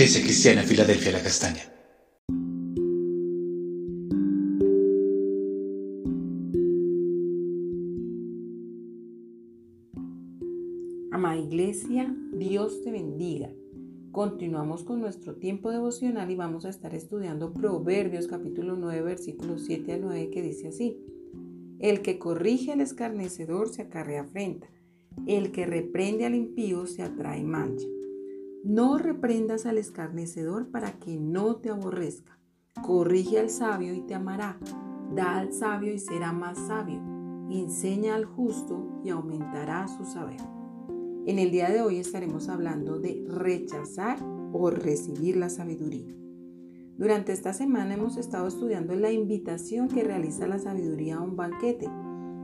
Iglesia 0.00 0.22
Cristiana 0.22 0.62
Filadelfia 0.62 1.12
La 1.12 1.22
Castaña. 1.22 1.60
Amada 11.12 11.36
Iglesia, 11.36 12.16
Dios 12.32 12.80
te 12.82 12.90
bendiga. 12.90 13.50
Continuamos 14.10 14.84
con 14.84 15.02
nuestro 15.02 15.36
tiempo 15.36 15.70
devocional 15.70 16.30
y 16.30 16.34
vamos 16.34 16.64
a 16.64 16.70
estar 16.70 16.94
estudiando 16.94 17.52
Proverbios 17.52 18.26
capítulo 18.26 18.76
9 18.76 19.02
versículos 19.02 19.66
7 19.66 19.92
al 19.92 20.00
9 20.00 20.30
que 20.30 20.40
dice 20.40 20.68
así. 20.68 20.96
El 21.78 22.00
que 22.00 22.18
corrige 22.18 22.72
al 22.72 22.80
escarnecedor 22.80 23.68
se 23.68 23.82
acarrea 23.82 24.22
afrenta, 24.22 24.66
el 25.26 25.52
que 25.52 25.66
reprende 25.66 26.24
al 26.24 26.34
impío 26.34 26.86
se 26.86 27.02
atrae 27.02 27.44
mancha. 27.44 27.86
No 28.64 28.98
reprendas 28.98 29.64
al 29.64 29.78
escarnecedor 29.78 30.70
para 30.70 30.92
que 30.98 31.18
no 31.18 31.56
te 31.56 31.70
aborrezca. 31.70 32.38
Corrige 32.82 33.38
al 33.38 33.48
sabio 33.48 33.94
y 33.94 34.02
te 34.02 34.14
amará. 34.14 34.58
Da 35.14 35.38
al 35.38 35.52
sabio 35.52 35.94
y 35.94 35.98
será 35.98 36.32
más 36.32 36.58
sabio. 36.66 37.00
Enseña 37.50 38.14
al 38.14 38.26
justo 38.26 39.00
y 39.02 39.08
aumentará 39.08 39.88
su 39.88 40.04
saber. 40.04 40.40
En 41.26 41.38
el 41.38 41.50
día 41.50 41.70
de 41.70 41.80
hoy 41.80 41.98
estaremos 41.98 42.48
hablando 42.48 42.98
de 42.98 43.24
rechazar 43.28 44.18
o 44.52 44.68
recibir 44.70 45.36
la 45.36 45.48
sabiduría. 45.48 46.14
Durante 46.98 47.32
esta 47.32 47.54
semana 47.54 47.94
hemos 47.94 48.18
estado 48.18 48.46
estudiando 48.46 48.94
la 48.94 49.10
invitación 49.10 49.88
que 49.88 50.04
realiza 50.04 50.46
la 50.46 50.58
sabiduría 50.58 51.16
a 51.16 51.22
un 51.22 51.34
banquete 51.34 51.88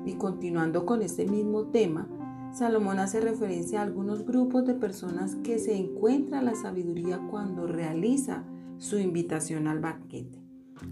y 0.07 0.15
continuando 0.15 0.87
con 0.87 1.03
este 1.03 1.27
mismo 1.27 1.67
tema, 1.67 2.09
Salomón 2.57 3.01
hace 3.01 3.21
referencia 3.21 3.81
a 3.81 3.83
algunos 3.83 4.25
grupos 4.25 4.65
de 4.65 4.73
personas 4.73 5.35
que 5.45 5.59
se 5.59 5.77
encuentra 5.77 6.41
la 6.41 6.55
sabiduría 6.55 7.21
cuando 7.31 7.67
realiza 7.67 8.47
su 8.79 8.99
invitación 8.99 9.69
al 9.69 9.81
banquete. 9.81 10.43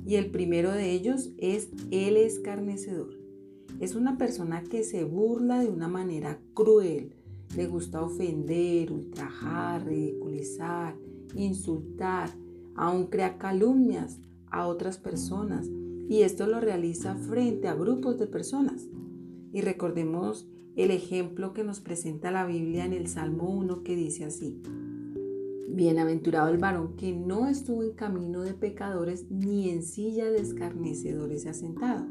Y 0.05 0.17
el 0.17 0.31
primero 0.31 0.73
de 0.73 0.91
ellos 0.91 1.31
es 1.39 1.71
el 1.91 2.19
escarnecedor. 2.19 3.19
Es 3.81 3.95
una 3.95 4.19
persona 4.19 4.62
que 4.62 4.84
se 4.84 5.05
burla 5.05 5.59
de 5.59 5.71
una 5.71 5.89
manera 5.89 6.39
cruel. 6.53 7.15
Le 7.56 7.67
gusta 7.67 8.03
ofender, 8.03 8.93
ultrajar, 8.93 9.87
ridiculizar, 9.87 10.97
insultar, 11.34 12.28
aún 12.75 13.06
crea 13.06 13.39
calumnias 13.39 14.21
a 14.51 14.67
otras 14.67 14.99
personas. 14.99 15.67
Y 16.11 16.25
esto 16.25 16.47
lo 16.47 16.61
realiza 16.61 17.15
frente 17.15 17.69
a 17.69 17.75
grupos 17.75 18.19
de 18.19 18.27
personas. 18.27 18.87
Y 19.55 19.62
recordemos 19.62 20.47
el 20.77 20.91
ejemplo 20.91 21.53
que 21.53 21.64
nos 21.64 21.80
presenta 21.80 22.30
la 22.30 22.47
Biblia 22.47 22.84
en 22.84 22.92
el 22.92 23.06
Salmo 23.06 23.48
1 23.50 23.83
que 23.83 23.94
dice 23.94 24.25
así. 24.25 24.61
Bienaventurado 25.69 26.48
el 26.48 26.58
varón 26.58 26.97
que 26.97 27.12
no 27.12 27.48
estuvo 27.48 27.83
en 27.83 27.92
camino 27.92 28.42
de 28.42 28.55
pecadores 28.55 29.31
ni 29.31 29.70
en 29.70 29.83
silla 29.83 30.31
de 30.31 30.41
escarnecedores 30.41 31.42
se 31.42 31.50
ha 31.50 31.55
sentado. 31.55 32.06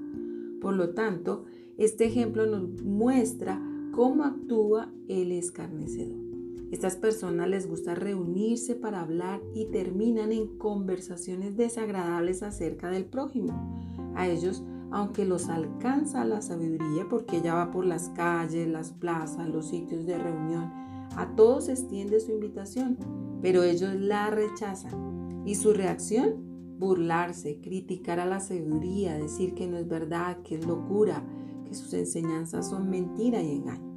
Por 0.61 0.75
lo 0.75 0.91
tanto, 0.91 1.45
este 1.77 2.05
ejemplo 2.05 2.45
nos 2.45 2.81
muestra 2.81 3.61
cómo 3.91 4.23
actúa 4.23 4.91
el 5.07 5.31
escarnecedor. 5.31 6.23
Estas 6.71 6.95
personas 6.95 7.47
les 7.49 7.67
gusta 7.67 7.93
reunirse 7.93 8.75
para 8.75 9.01
hablar 9.01 9.41
y 9.53 9.65
terminan 9.65 10.31
en 10.31 10.57
conversaciones 10.57 11.55
desagradables 11.55 12.41
acerca 12.41 12.89
del 12.89 13.05
prójimo. 13.05 13.83
A 14.15 14.27
ellos 14.27 14.63
aunque 14.93 15.25
los 15.25 15.49
alcanza 15.49 16.23
la 16.23 16.43
sabiduría 16.43 17.07
porque 17.09 17.37
ella 17.37 17.55
va 17.55 17.71
por 17.71 17.83
las 17.83 18.09
calles, 18.09 18.67
las 18.67 18.91
plazas, 18.91 19.49
los 19.49 19.69
sitios 19.69 20.05
de 20.05 20.19
reunión, 20.19 20.71
a 21.17 21.33
todos 21.35 21.67
extiende 21.67 22.19
su 22.19 22.31
invitación, 22.31 22.99
pero 23.41 23.63
ellos 23.63 23.95
la 23.95 24.29
rechazan. 24.29 25.41
Y 25.45 25.55
su 25.55 25.73
reacción, 25.73 26.77
burlarse, 26.77 27.59
criticar 27.59 28.19
a 28.19 28.27
la 28.27 28.39
sabiduría, 28.39 29.17
decir 29.17 29.55
que 29.55 29.65
no 29.65 29.77
es 29.77 29.87
verdad, 29.87 30.37
que 30.43 30.55
es 30.55 30.67
locura, 30.67 31.23
que 31.65 31.73
sus 31.73 31.91
enseñanzas 31.95 32.69
son 32.69 32.87
mentira 32.91 33.41
y 33.41 33.51
engaño. 33.51 33.91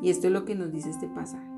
Y 0.00 0.08
esto 0.08 0.28
es 0.28 0.32
lo 0.32 0.46
que 0.46 0.54
nos 0.54 0.72
dice 0.72 0.88
este 0.88 1.06
pasaje. 1.06 1.50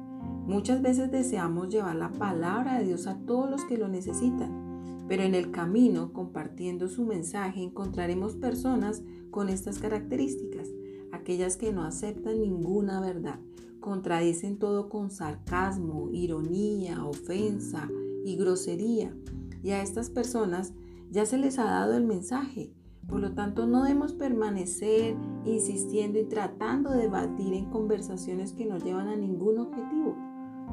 Muchas 0.45 0.83
veces 0.83 1.13
deseamos 1.13 1.69
llevar 1.69 1.95
la 1.95 2.11
palabra 2.11 2.79
de 2.79 2.87
Dios 2.87 3.07
a 3.07 3.17
todos 3.21 3.49
los 3.49 3.65
que 3.65 3.79
lo 3.79 3.87
necesitan, 3.87 4.72
pero 5.13 5.25
en 5.25 5.35
el 5.35 5.51
camino, 5.51 6.15
compartiendo 6.15 6.89
su 6.89 7.05
mensaje, 7.05 7.63
encontraremos 7.63 8.35
personas 8.35 9.03
con 9.31 9.51
estas 9.51 9.79
características, 9.79 10.71
aquellas 11.13 11.59
que 11.59 11.71
no 11.71 11.83
aceptan 11.83 12.41
ninguna 12.41 12.99
verdad, 12.99 13.39
contradicen 13.79 14.59
todo 14.59 14.89
con 14.89 15.11
sarcasmo, 15.11 16.09
ironía, 16.13 17.05
ofensa 17.05 17.91
y 18.25 18.37
grosería. 18.37 19.15
Y 19.63 19.73
a 19.73 19.83
estas 19.83 20.09
personas 20.09 20.73
ya 21.11 21.27
se 21.27 21.37
les 21.37 21.59
ha 21.59 21.65
dado 21.65 21.95
el 21.95 22.07
mensaje. 22.07 22.73
Por 23.07 23.21
lo 23.21 23.35
tanto, 23.35 23.67
no 23.67 23.83
debemos 23.83 24.15
permanecer 24.15 25.15
insistiendo 25.45 26.21
y 26.21 26.25
tratando 26.25 26.91
de 26.91 27.03
debatir 27.03 27.53
en 27.53 27.67
conversaciones 27.67 28.55
que 28.55 28.65
no 28.65 28.79
llevan 28.79 29.09
a 29.09 29.17
ningún 29.17 29.59
objetivo. 29.59 30.17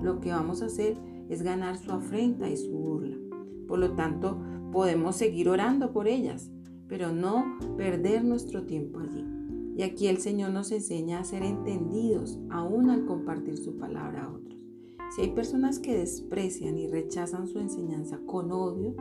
Lo 0.02 0.22
que 0.22 0.32
vamos 0.32 0.62
a 0.62 0.68
hacer 0.68 0.98
es 1.28 1.42
ganar 1.42 1.78
su 1.78 1.92
afrenta 1.92 2.50
y 2.50 2.56
su 2.56 2.72
burla. 2.72 3.19
Por 3.70 3.78
lo 3.78 3.92
tanto, 3.92 4.42
podemos 4.72 5.16
seguir 5.16 5.48
orando 5.48 5.94
por 5.94 6.08
ellas, 6.08 6.52
pero 6.88 7.14
no 7.14 7.60
perder 7.78 8.26
nuestro 8.26 8.66
tiempo 8.66 9.00
allí. 9.00 9.24
Y 9.78 9.84
aquí 9.84 10.08
el 10.08 10.18
Señor 10.18 10.52
nos 10.52 10.72
enseña 10.72 11.20
a 11.20 11.24
ser 11.24 11.44
entendidos 11.44 12.40
aún 12.50 12.90
al 12.90 13.06
compartir 13.06 13.58
su 13.58 13.78
palabra 13.78 14.26
a 14.26 14.30
otros. 14.34 14.66
Si 15.16 15.22
hay 15.22 15.32
personas 15.32 15.80
que 15.80 15.98
desprecian 15.98 16.78
y 16.78 16.88
rechazan 16.88 17.48
su 17.48 17.60
enseñanza 17.60 18.20
con 18.26 18.52
odio, 18.52 18.96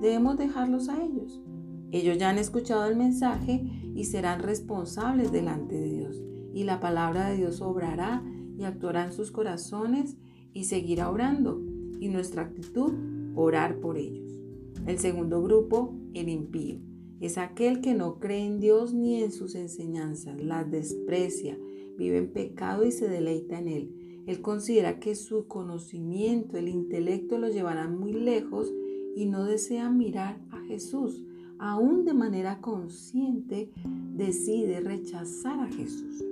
debemos 0.00 0.36
dejarlos 0.36 0.90
a 0.90 1.02
ellos. 1.02 1.42
Ellos 1.90 2.18
ya 2.18 2.28
han 2.28 2.38
escuchado 2.38 2.84
el 2.86 2.96
mensaje 2.96 3.64
y 3.94 4.04
serán 4.04 4.40
responsables 4.42 5.32
delante 5.32 5.74
de 5.74 5.88
Dios. 5.88 6.22
Y 6.52 6.64
la 6.64 6.78
palabra 6.78 7.30
de 7.30 7.38
Dios 7.38 7.62
obrará 7.62 8.22
y 8.56 8.64
actuará 8.64 9.06
en 9.06 9.12
sus 9.12 9.30
corazones 9.30 10.16
y 10.52 10.64
seguirá 10.64 11.10
orando. 11.10 11.60
Y 12.00 12.08
nuestra 12.08 12.42
actitud 12.42 12.92
orar 13.34 13.80
por 13.80 13.96
ellos. 13.98 14.38
El 14.86 14.98
segundo 14.98 15.42
grupo, 15.42 15.94
el 16.14 16.28
impío, 16.28 16.80
es 17.20 17.36
aquel 17.36 17.80
que 17.80 17.94
no 17.94 18.18
cree 18.18 18.46
en 18.46 18.60
Dios 18.60 18.94
ni 18.94 19.22
en 19.22 19.30
sus 19.30 19.54
enseñanzas, 19.54 20.42
las 20.42 20.70
desprecia, 20.70 21.58
vive 21.98 22.16
en 22.16 22.32
pecado 22.32 22.84
y 22.84 22.92
se 22.92 23.08
deleita 23.08 23.58
en 23.58 23.68
él. 23.68 24.22
Él 24.26 24.40
considera 24.40 25.00
que 25.00 25.14
su 25.14 25.46
conocimiento, 25.46 26.56
el 26.56 26.68
intelecto 26.68 27.36
lo 27.38 27.48
llevarán 27.48 27.98
muy 27.98 28.12
lejos 28.12 28.72
y 29.14 29.26
no 29.26 29.44
desea 29.44 29.90
mirar 29.90 30.40
a 30.50 30.60
Jesús. 30.60 31.24
Aún 31.58 32.06
de 32.06 32.14
manera 32.14 32.60
consciente 32.60 33.70
decide 34.14 34.80
rechazar 34.80 35.60
a 35.60 35.66
Jesús. 35.66 36.24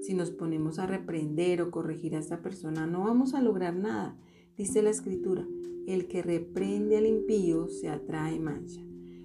Si 0.00 0.14
nos 0.14 0.32
ponemos 0.32 0.80
a 0.80 0.86
reprender 0.86 1.62
o 1.62 1.70
corregir 1.70 2.16
a 2.16 2.18
esta 2.18 2.42
persona, 2.42 2.86
no 2.86 3.04
vamos 3.04 3.34
a 3.34 3.40
lograr 3.40 3.76
nada. 3.76 4.16
Dice 4.56 4.82
la 4.82 4.90
escritura, 4.90 5.46
el 5.86 6.08
que 6.08 6.22
reprende 6.22 6.98
al 6.98 7.06
impío 7.06 7.68
se 7.68 7.88
atrae 7.88 8.38
mancha. 8.38 8.82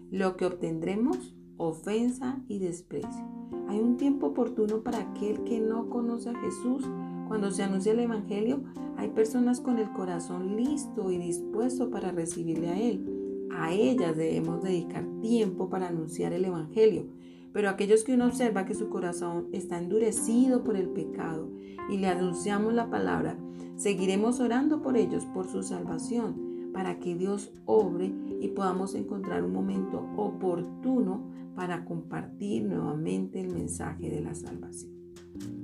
Lo 0.10 0.38
que 0.38 0.46
obtendremos, 0.46 1.36
ofensa 1.58 2.42
y 2.48 2.60
desprecio. 2.60 3.26
Hay 3.68 3.80
un 3.80 3.98
tiempo 3.98 4.28
oportuno 4.28 4.84
para 4.84 5.00
aquel 5.00 5.44
que 5.44 5.60
no 5.60 5.90
conoce 5.90 6.30
a 6.30 6.40
Jesús. 6.40 6.84
Cuando 7.28 7.52
se 7.52 7.64
anuncia 7.64 7.92
el 7.92 8.00
Evangelio, 8.00 8.64
hay 8.96 9.10
personas 9.10 9.60
con 9.60 9.80
el 9.80 9.92
corazón 9.92 10.56
listo 10.56 11.12
y 11.12 11.18
dispuesto 11.18 11.90
para 11.90 12.12
recibirle 12.12 12.70
a 12.70 12.80
Él. 12.80 13.47
A 13.52 13.73
ellas 13.73 14.16
debemos 14.16 14.64
dedicar 14.64 15.06
tiempo 15.22 15.70
para 15.70 15.90
anunciar 15.90 16.32
el 16.32 16.46
Evangelio. 16.46 17.06
Pero 17.52 17.70
aquellos 17.70 18.03
que 18.03 18.14
uno 18.14 18.28
observa 18.28 18.66
que 18.66 18.76
su 18.76 18.88
corazón 18.88 19.50
está 19.52 19.78
endurecido 19.78 20.64
por 20.64 20.78
el 20.78 20.90
pecado 20.90 21.50
y 21.90 21.97
le 21.97 22.08
anunciamos 22.08 22.73
la 22.73 22.90
palabra, 22.90 23.38
seguiremos 23.78 24.40
orando 24.40 24.82
por 24.82 24.97
ellos, 24.97 25.26
por 25.26 25.47
su 25.47 25.64
salvación 25.64 26.47
para 26.78 27.00
que 27.00 27.16
Dios 27.16 27.52
obre 27.66 28.14
y 28.40 28.50
podamos 28.50 28.94
encontrar 28.94 29.44
un 29.44 29.52
momento 29.52 30.08
oportuno 30.16 31.28
para 31.56 31.85
compartir 31.85 32.66
nuevamente 32.66 33.41
el 33.41 33.52
mensaje 33.52 34.12
de 34.12 34.22
la 34.22 34.35
salvación. 34.35 34.91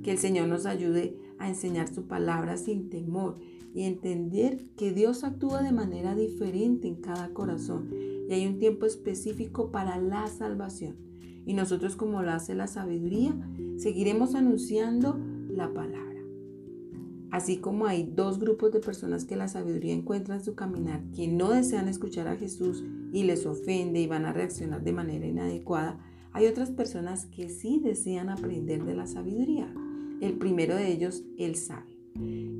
Que 0.02 0.10
el 0.10 0.18
Señor 0.18 0.48
nos 0.48 0.66
ayude 0.66 1.16
a 1.38 1.48
enseñar 1.48 1.86
su 1.86 2.08
palabra 2.08 2.56
sin 2.56 2.90
temor 2.90 3.38
y 3.72 3.82
entender 3.82 4.64
que 4.76 4.92
Dios 4.92 5.22
actúa 5.22 5.62
de 5.62 5.70
manera 5.70 6.16
diferente 6.16 6.88
en 6.88 6.96
cada 6.96 7.28
corazón 7.28 7.90
y 8.28 8.32
hay 8.32 8.48
un 8.48 8.58
tiempo 8.58 8.84
específico 8.84 9.70
para 9.70 9.98
la 9.98 10.26
salvación. 10.26 10.96
Y 11.46 11.54
nosotros 11.54 11.94
como 11.94 12.22
lo 12.22 12.32
hace 12.32 12.56
la 12.56 12.66
sabiduría, 12.66 13.36
seguiremos 13.76 14.34
anunciando 14.34 15.16
la 15.48 15.72
palabra. 15.72 16.03
Así 17.34 17.56
como 17.56 17.86
hay 17.86 18.04
dos 18.14 18.38
grupos 18.38 18.70
de 18.70 18.78
personas 18.78 19.24
que 19.24 19.34
la 19.34 19.48
sabiduría 19.48 19.92
encuentra 19.92 20.36
en 20.36 20.44
su 20.44 20.54
caminar, 20.54 21.02
que 21.16 21.26
no 21.26 21.50
desean 21.50 21.88
escuchar 21.88 22.28
a 22.28 22.36
Jesús 22.36 22.84
y 23.12 23.24
les 23.24 23.44
ofende 23.44 23.98
y 23.98 24.06
van 24.06 24.24
a 24.24 24.32
reaccionar 24.32 24.84
de 24.84 24.92
manera 24.92 25.26
inadecuada, 25.26 25.98
hay 26.30 26.46
otras 26.46 26.70
personas 26.70 27.26
que 27.26 27.48
sí 27.48 27.80
desean 27.82 28.28
aprender 28.28 28.84
de 28.84 28.94
la 28.94 29.08
sabiduría. 29.08 29.66
El 30.20 30.34
primero 30.34 30.76
de 30.76 30.92
ellos, 30.92 31.24
el 31.36 31.56
sabio. 31.56 31.96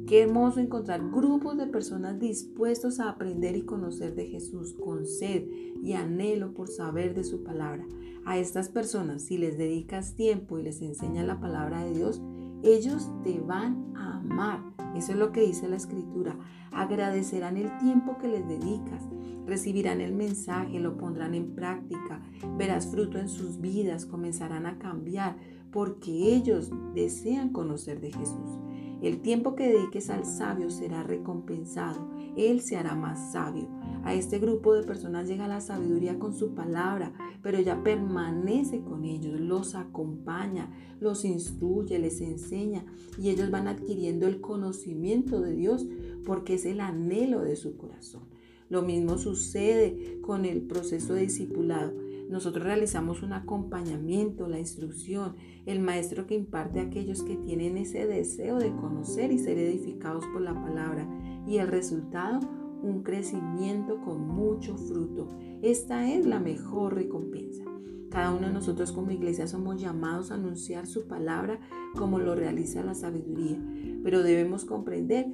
Qué 0.08 0.22
hermoso 0.22 0.58
encontrar 0.58 1.08
grupos 1.08 1.56
de 1.56 1.68
personas 1.68 2.18
dispuestos 2.18 2.98
a 2.98 3.10
aprender 3.10 3.54
y 3.56 3.62
conocer 3.62 4.16
de 4.16 4.26
Jesús 4.26 4.72
con 4.72 5.06
sed 5.06 5.44
y 5.84 5.92
anhelo 5.92 6.52
por 6.52 6.66
saber 6.66 7.14
de 7.14 7.22
su 7.22 7.44
palabra. 7.44 7.86
A 8.24 8.38
estas 8.38 8.70
personas, 8.70 9.22
si 9.22 9.38
les 9.38 9.56
dedicas 9.56 10.16
tiempo 10.16 10.58
y 10.58 10.64
les 10.64 10.82
enseñas 10.82 11.28
la 11.28 11.38
palabra 11.38 11.84
de 11.84 11.94
Dios, 11.94 12.20
ellos 12.64 13.10
te 13.22 13.40
van 13.40 13.92
a 13.96 14.18
amar. 14.18 14.60
Eso 14.96 15.12
es 15.12 15.18
lo 15.18 15.32
que 15.32 15.42
dice 15.42 15.68
la 15.68 15.76
escritura. 15.76 16.36
Agradecerán 16.72 17.56
el 17.56 17.76
tiempo 17.78 18.16
que 18.18 18.28
les 18.28 18.48
dedicas. 18.48 19.02
Recibirán 19.46 20.00
el 20.00 20.14
mensaje, 20.14 20.80
lo 20.80 20.96
pondrán 20.96 21.34
en 21.34 21.54
práctica. 21.54 22.22
Verás 22.56 22.86
fruto 22.86 23.18
en 23.18 23.28
sus 23.28 23.60
vidas, 23.60 24.06
comenzarán 24.06 24.66
a 24.66 24.78
cambiar 24.78 25.36
porque 25.70 26.34
ellos 26.34 26.70
desean 26.94 27.50
conocer 27.50 28.00
de 28.00 28.12
Jesús. 28.12 28.58
El 29.02 29.20
tiempo 29.20 29.54
que 29.54 29.68
dediques 29.68 30.08
al 30.08 30.24
sabio 30.24 30.70
será 30.70 31.02
recompensado. 31.02 32.08
Él 32.36 32.60
se 32.60 32.76
hará 32.76 32.94
más 32.94 33.32
sabio. 33.32 33.68
A 34.04 34.14
este 34.14 34.38
grupo 34.38 34.74
de 34.74 34.82
personas 34.82 35.28
llega 35.28 35.48
la 35.48 35.60
sabiduría 35.60 36.18
con 36.18 36.34
su 36.34 36.54
palabra, 36.54 37.12
pero 37.42 37.56
ella 37.56 37.82
permanece 37.82 38.82
con 38.82 39.04
ellos, 39.04 39.40
los 39.40 39.74
acompaña, 39.74 40.70
los 41.00 41.24
instruye, 41.24 41.98
les 41.98 42.20
enseña 42.20 42.84
y 43.18 43.30
ellos 43.30 43.50
van 43.50 43.66
adquiriendo 43.66 44.26
el 44.26 44.40
conocimiento 44.40 45.40
de 45.40 45.54
Dios 45.54 45.86
porque 46.26 46.54
es 46.54 46.66
el 46.66 46.80
anhelo 46.80 47.40
de 47.40 47.56
su 47.56 47.76
corazón. 47.76 48.22
Lo 48.68 48.82
mismo 48.82 49.18
sucede 49.18 50.18
con 50.20 50.44
el 50.44 50.62
proceso 50.62 51.14
de 51.14 51.22
discipulado. 51.22 51.92
Nosotros 52.28 52.64
realizamos 52.64 53.22
un 53.22 53.34
acompañamiento, 53.34 54.48
la 54.48 54.58
instrucción, 54.58 55.36
el 55.66 55.80
maestro 55.80 56.26
que 56.26 56.34
imparte 56.34 56.80
a 56.80 56.84
aquellos 56.84 57.22
que 57.22 57.36
tienen 57.36 57.76
ese 57.76 58.06
deseo 58.06 58.58
de 58.58 58.74
conocer 58.74 59.30
y 59.30 59.38
ser 59.38 59.58
edificados 59.58 60.24
por 60.32 60.40
la 60.40 60.54
palabra. 60.54 61.06
Y 61.46 61.58
el 61.58 61.68
resultado, 61.68 62.40
un 62.82 63.02
crecimiento 63.02 64.00
con 64.02 64.26
mucho 64.28 64.76
fruto. 64.76 65.28
Esta 65.62 66.10
es 66.12 66.26
la 66.26 66.40
mejor 66.40 66.94
recompensa. 66.94 67.64
Cada 68.10 68.32
uno 68.32 68.46
de 68.46 68.52
nosotros 68.52 68.92
como 68.92 69.10
iglesia 69.10 69.46
somos 69.46 69.80
llamados 69.80 70.30
a 70.30 70.34
anunciar 70.34 70.86
su 70.86 71.06
palabra 71.08 71.58
como 71.96 72.18
lo 72.18 72.34
realiza 72.34 72.84
la 72.84 72.94
sabiduría, 72.94 73.58
pero 74.02 74.22
debemos 74.22 74.64
comprender 74.64 75.32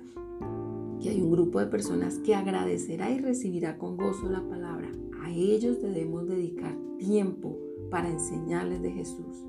que 1.01 1.11
hay 1.11 1.21
un 1.21 1.31
grupo 1.31 1.61
de 1.61 1.67
personas 1.67 2.19
que 2.19 2.35
agradecerá 2.35 3.11
y 3.11 3.19
recibirá 3.19 3.77
con 3.77 3.97
gozo 3.97 4.31
la 4.31 4.47
palabra 4.49 4.91
a 5.23 5.31
ellos 5.31 5.81
debemos 5.81 6.27
dedicar 6.27 6.77
tiempo 6.99 7.57
para 7.91 8.11
enseñarles 8.11 8.83
de 8.83 8.91
Jesús. 8.91 9.45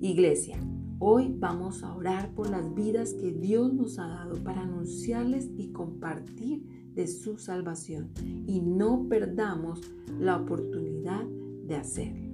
Iglesia, 0.00 0.58
hoy 1.00 1.34
vamos 1.36 1.82
a 1.82 1.94
orar 1.96 2.30
por 2.34 2.50
las 2.50 2.74
vidas 2.74 3.14
que 3.14 3.32
Dios 3.32 3.72
nos 3.72 3.98
ha 3.98 4.06
dado 4.06 4.36
para 4.44 4.62
anunciarles 4.62 5.48
y 5.56 5.72
compartir 5.72 6.62
de 6.94 7.08
su 7.08 7.38
salvación. 7.38 8.10
Y 8.46 8.60
no 8.60 9.06
perdamos 9.08 9.80
la 10.20 10.36
oportunidad 10.36 11.24
de 11.24 11.74
hacerlo. 11.74 12.30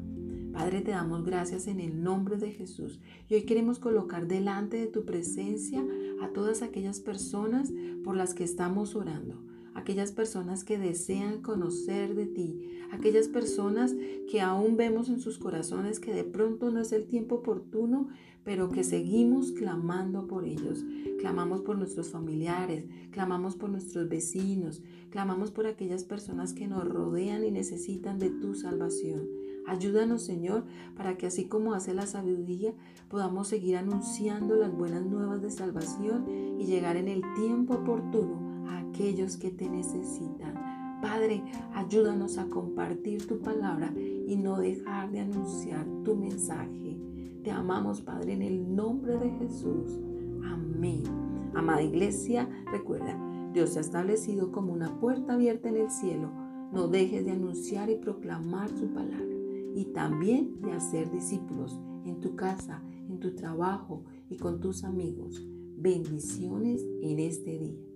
Padre, 0.53 0.81
te 0.81 0.91
damos 0.91 1.25
gracias 1.25 1.69
en 1.69 1.81
el 1.81 2.03
nombre 2.03 2.39
de 2.39 2.51
Jesús. 2.51 2.99
Y 3.29 3.35
hoy 3.35 3.43
queremos 3.43 3.79
colocar 3.79 4.27
delante 4.27 4.79
de 4.79 4.87
tu 4.89 5.05
presencia 5.05 5.87
a 6.21 6.29
todas 6.33 6.63
aquellas 6.63 6.99
personas 6.99 7.73
por 8.03 8.17
las 8.17 8.35
que 8.35 8.45
estamos 8.45 8.97
orando 8.97 9.47
aquellas 9.77 10.11
personas 10.11 10.65
que 10.65 10.79
desean 10.79 11.43
conocer 11.43 12.15
de 12.15 12.27
ti, 12.27 12.81
aquellas 12.91 13.29
personas 13.29 13.95
que 14.31 14.41
aún 14.41 14.77
vemos 14.77 15.11
en 15.11 15.21
sus 15.21 15.39
corazones 15.39 16.01
que 16.01 16.15
de 16.15 16.25
pronto 16.25 16.71
no 16.71 16.81
es 16.81 16.93
el 16.93 17.07
tiempo 17.07 17.37
oportuno, 17.37 18.09
pero 18.43 18.71
que 18.71 18.85
seguimos 18.85 19.53
clamando 19.53 20.27
por 20.27 20.45
ellos. 20.45 20.85
Clamamos 21.19 21.61
por 21.61 21.77
nuestros 21.77 22.09
familiares, 22.09 22.87
clamamos 23.11 23.57
por 23.57 23.69
nuestros 23.69 24.09
vecinos, 24.09 24.83
clamamos 25.11 25.51
por 25.51 25.67
aquellas 25.67 26.05
personas 26.05 26.55
que 26.55 26.67
nos 26.67 26.89
rodean 26.89 27.45
y 27.45 27.51
necesitan 27.51 28.19
de 28.19 28.31
tu 28.31 28.55
salvación. 28.55 29.29
Ayúdanos, 29.67 30.23
Señor, 30.23 30.65
para 30.97 31.19
que 31.19 31.27
así 31.27 31.49
como 31.49 31.75
hace 31.75 31.93
la 31.93 32.07
sabiduría, 32.07 32.73
podamos 33.09 33.49
seguir 33.49 33.77
anunciando 33.77 34.55
las 34.57 34.73
buenas 34.73 35.05
nuevas 35.05 35.43
de 35.43 35.51
salvación 35.51 36.25
y 36.59 36.65
llegar 36.65 36.97
en 36.97 37.09
el 37.09 37.23
tiempo 37.35 37.75
oportuno 37.75 38.46
aquellos 38.97 39.37
que 39.37 39.51
te 39.51 39.69
necesitan. 39.69 40.55
Padre, 41.03 41.43
ayúdanos 41.75 42.39
a 42.39 42.49
compartir 42.49 43.27
tu 43.27 43.39
palabra 43.41 43.93
y 43.95 44.37
no 44.37 44.59
dejar 44.59 45.11
de 45.13 45.21
anunciar 45.21 45.87
tu 46.03 46.17
mensaje. 46.17 46.97
Te 47.45 47.51
amamos, 47.51 48.01
Padre, 48.01 48.33
en 48.33 48.43
el 48.43 48.75
nombre 48.75 49.19
de 49.19 49.31
Jesús. 49.33 50.01
Amén. 50.45 51.03
Amada 51.55 51.83
iglesia, 51.83 52.49
recuerda, 52.73 53.21
Dios 53.53 53.71
se 53.71 53.81
ha 53.81 53.83
establecido 53.83 54.51
como 54.51 54.73
una 54.73 54.99
puerta 54.99 55.35
abierta 55.35 55.69
en 55.69 55.77
el 55.77 55.91
cielo. 55.91 56.31
No 56.73 56.89
dejes 56.89 57.27
de 57.27 57.33
anunciar 57.33 57.91
y 57.91 57.97
proclamar 57.97 58.71
su 58.71 58.89
palabra 58.89 59.37
y 59.75 59.85
también 59.93 60.63
de 60.63 60.73
hacer 60.73 61.11
discípulos 61.11 61.79
en 62.07 62.21
tu 62.21 62.35
casa, 62.35 62.83
en 63.11 63.21
tu 63.21 63.35
trabajo 63.35 64.05
y 64.31 64.39
con 64.39 64.59
tus 64.59 64.85
amigos. 64.85 65.47
Bendiciones 65.77 66.83
en 67.03 67.19
este 67.19 67.59
día. 67.59 67.96